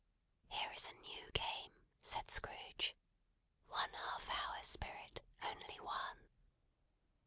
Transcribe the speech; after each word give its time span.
"Here 0.47 0.71
is 0.75 0.87
a 0.87 0.93
new 0.93 1.29
game," 1.29 1.73
said 2.01 2.31
Scrooge. 2.31 2.95
"One 3.67 3.93
half 3.93 4.27
hour, 4.31 4.63
Spirit, 4.63 5.23
only 5.43 5.79
one!" 5.79 6.27